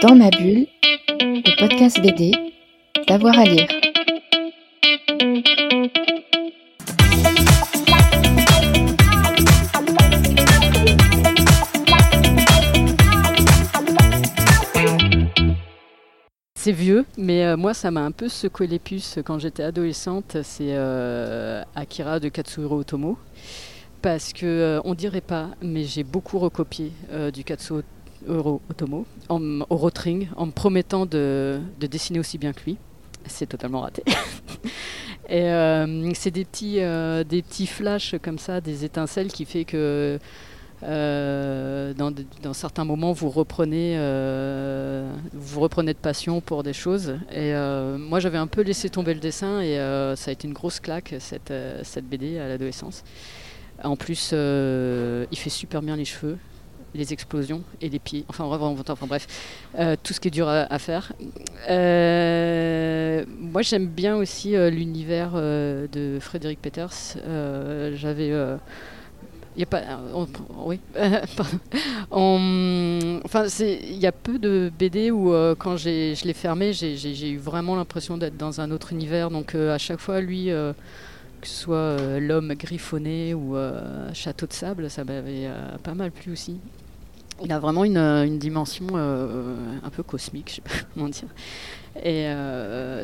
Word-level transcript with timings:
Dans 0.00 0.14
ma 0.14 0.30
bulle, 0.30 0.68
le 1.18 1.58
podcast 1.58 2.00
BD, 2.00 2.30
d'avoir 3.08 3.36
à 3.36 3.44
lire. 3.44 3.66
C'est 16.54 16.70
vieux, 16.70 17.04
mais 17.16 17.44
euh, 17.44 17.56
moi 17.56 17.74
ça 17.74 17.90
m'a 17.90 18.02
un 18.02 18.12
peu 18.12 18.28
secoué 18.28 18.68
les 18.68 18.78
puces 18.78 19.18
quand 19.24 19.40
j'étais 19.40 19.64
adolescente. 19.64 20.36
C'est 20.44 20.76
euh, 20.76 21.64
Akira 21.74 22.20
de 22.20 22.28
Katsuhiro 22.28 22.78
Otomo. 22.78 23.18
Parce 24.00 24.32
que, 24.32 24.46
euh, 24.46 24.80
on 24.84 24.94
dirait 24.94 25.20
pas, 25.20 25.48
mais 25.60 25.82
j'ai 25.82 26.04
beaucoup 26.04 26.38
recopié 26.38 26.92
du 27.32 27.42
Katsuhiro 27.42 27.82
Otomo 28.26 29.06
en, 29.28 29.36
m- 29.40 29.64
au 29.70 29.76
rotring 29.76 30.28
en 30.36 30.46
me 30.46 30.52
promettant 30.52 31.06
de, 31.06 31.60
de 31.78 31.86
dessiner 31.86 32.18
aussi 32.18 32.38
bien 32.38 32.52
que 32.52 32.64
lui. 32.64 32.76
C'est 33.26 33.46
totalement 33.46 33.80
raté. 33.82 34.02
Et 35.28 35.42
euh, 35.42 36.10
c'est 36.14 36.30
des 36.30 36.44
petits, 36.46 36.80
euh, 36.80 37.22
des 37.22 37.42
petits 37.42 37.66
flashs 37.66 38.14
comme 38.22 38.38
ça, 38.38 38.62
des 38.62 38.84
étincelles 38.86 39.28
qui 39.28 39.44
fait 39.44 39.64
que 39.66 40.18
euh, 40.84 41.92
dans, 41.94 42.54
certains 42.54 42.84
moments 42.84 43.12
vous 43.12 43.28
reprenez, 43.28 43.96
vous 45.34 45.60
reprenez 45.60 45.92
de 45.92 45.98
passion 45.98 46.40
pour 46.40 46.62
des 46.62 46.72
choses. 46.72 47.16
Et 47.30 47.52
moi 47.98 48.20
j'avais 48.20 48.38
un 48.38 48.46
peu 48.46 48.62
laissé 48.62 48.88
tomber 48.88 49.12
le 49.12 49.20
dessin 49.20 49.60
et 49.60 49.76
ça 50.16 50.30
a 50.30 50.32
été 50.32 50.48
une 50.48 50.54
grosse 50.54 50.80
claque 50.80 51.14
cette, 51.18 51.52
cette 51.82 52.06
BD 52.08 52.38
à 52.38 52.48
l'adolescence. 52.48 53.04
En 53.84 53.96
plus, 53.96 54.32
il 54.32 55.38
fait 55.38 55.50
super 55.50 55.82
bien 55.82 55.96
les 55.96 56.06
cheveux, 56.06 56.38
les 56.94 57.12
explosions 57.12 57.62
et 57.80 57.88
les 57.88 57.98
pieds. 57.98 58.24
Enfin, 58.28 58.46
vraiment, 58.46 58.74
enfin 58.88 59.06
bref, 59.06 59.26
euh, 59.78 59.96
tout 60.02 60.12
ce 60.12 60.20
qui 60.20 60.28
est 60.28 60.32
dur 60.32 60.48
à, 60.48 60.78
faire. 60.78 61.12
Euh, 61.68 63.24
moi, 63.38 63.62
j'aime 63.62 63.86
bien 63.86 64.16
aussi 64.16 64.56
euh, 64.56 64.70
l'univers 64.70 65.32
de 65.34 66.18
Frédéric 66.20 66.60
Peters. 66.60 67.16
J'avais. 67.94 68.28
il 68.28 69.60
y 69.60 69.62
a 69.62 69.66
pas, 69.66 69.82
oui. 70.64 70.80
On- 72.10 73.20
enfin, 73.24 73.46
il 73.60 73.98
y 73.98 74.06
a 74.06 74.12
peu 74.12 74.38
de 74.38 74.70
BD 74.78 75.10
où, 75.10 75.32
euh, 75.32 75.54
quand 75.58 75.76
je 75.76 76.24
l'ai 76.24 76.32
fermé, 76.32 76.72
j'ai- 76.72 77.30
eu 77.30 77.38
vraiment 77.38 77.76
l'impression 77.76 78.16
d'être 78.16 78.36
dans 78.36 78.60
un 78.60 78.70
autre 78.70 78.92
univers. 78.92 79.30
Donc, 79.30 79.54
à 79.54 79.78
chaque 79.78 80.00
fois, 80.00 80.20
lui, 80.20 80.50
que 81.40 81.46
ce 81.46 81.54
soit 81.54 81.76
euh, 81.76 82.20
L'homme 82.20 82.54
griffonné 82.54 83.34
ou 83.34 83.56
euh, 83.56 84.12
Château 84.12 84.46
de 84.46 84.52
sable, 84.52 84.90
ça 84.90 85.04
m'avait 85.04 85.46
euh, 85.46 85.78
pas 85.82 85.94
mal 85.94 86.10
plu 86.10 86.32
aussi. 86.32 86.58
Il 87.42 87.52
a 87.52 87.60
vraiment 87.60 87.84
une, 87.84 88.38
dimension 88.38 88.96
un 88.96 89.90
peu 89.90 90.02
cosmique, 90.02 90.48
je 90.50 90.54
sais 90.56 90.60
pas 90.60 90.86
comment 90.92 91.08
dire. 91.08 91.28
Et 92.02 92.26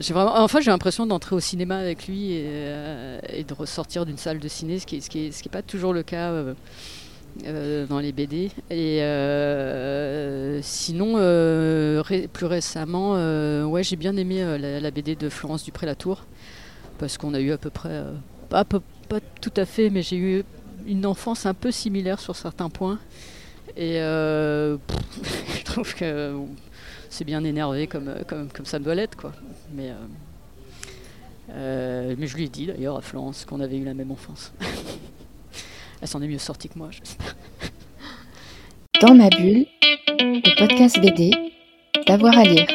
j'ai 0.00 0.12
vraiment, 0.12 0.36
enfin, 0.38 0.60
j'ai 0.60 0.72
l'impression 0.72 1.06
d'entrer 1.06 1.36
au 1.36 1.40
cinéma 1.40 1.76
avec 1.76 2.08
lui 2.08 2.32
et, 2.32 3.44
de 3.46 3.54
ressortir 3.54 4.04
d'une 4.04 4.18
salle 4.18 4.40
de 4.40 4.48
ciné, 4.48 4.80
ce 4.80 4.86
qui 4.86 4.96
est, 4.96 5.00
ce 5.02 5.08
qui 5.08 5.26
est, 5.26 5.52
pas 5.52 5.62
toujours 5.62 5.92
le 5.92 6.02
cas 6.02 6.32
dans 7.44 8.00
les 8.00 8.10
BD. 8.10 8.50
Et 8.70 8.98
sinon, 10.62 11.12
plus 12.32 12.46
récemment, 12.46 13.12
ouais, 13.66 13.84
j'ai 13.84 13.94
bien 13.94 14.16
aimé 14.16 14.58
la, 14.58 14.80
la 14.80 14.90
BD 14.90 15.14
de 15.14 15.28
Florence 15.28 15.62
Dupré-Latour 15.62 16.24
parce 16.98 17.18
qu'on 17.18 17.34
a 17.34 17.40
eu 17.40 17.52
à 17.52 17.58
peu 17.58 17.70
près, 17.70 17.90
euh, 17.90 18.12
pas, 18.48 18.64
tout 19.40 19.52
à 19.56 19.64
fait, 19.64 19.90
mais 19.90 20.02
j'ai 20.02 20.16
eu 20.16 20.44
une 20.86 21.06
enfance 21.06 21.46
un 21.46 21.54
peu 21.54 21.70
similaire 21.70 22.20
sur 22.20 22.36
certains 22.36 22.68
points. 22.68 22.98
Et 23.76 24.00
euh, 24.00 24.76
je 25.58 25.64
trouve 25.64 25.94
que 25.94 26.36
c'est 27.10 27.24
bien 27.24 27.42
énervé 27.44 27.86
comme, 27.86 28.08
euh, 28.08 28.22
comme, 28.26 28.48
comme 28.48 28.66
ça 28.66 28.78
doit 28.78 28.94
l'être. 28.94 29.16
Quoi. 29.16 29.32
Mais, 29.72 29.92
mais 31.48 32.26
je 32.26 32.36
lui 32.36 32.44
ai 32.44 32.48
dit 32.48 32.66
d'ailleurs 32.66 32.96
à 32.96 33.00
Florence 33.00 33.44
qu'on 33.44 33.60
avait 33.60 33.76
eu 33.76 33.84
la 33.84 33.94
même 33.94 34.10
enfance. 34.10 34.52
Elle 36.02 36.08
s'en 36.08 36.20
est 36.22 36.28
mieux 36.28 36.38
sortie 36.38 36.68
que 36.68 36.78
moi, 36.78 36.88
j'espère. 36.90 37.36
Dans 39.00 39.14
ma 39.14 39.28
bulle, 39.28 39.66
le 40.08 40.58
podcast 40.58 41.00
BD, 41.00 41.30
d'avoir 42.06 42.38
à 42.38 42.44
lire. 42.44 42.66